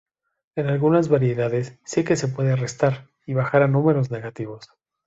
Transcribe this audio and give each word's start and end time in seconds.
En 0.55 0.65
algunas 0.65 1.09
variedades, 1.09 1.77
sí 1.85 2.03
que 2.03 2.15
se 2.15 2.27
puede 2.27 2.55
restar 2.55 3.07
y 3.27 3.35
bajar 3.35 3.61
a 3.61 3.67
números 3.67 4.09
negativos. 4.09 4.67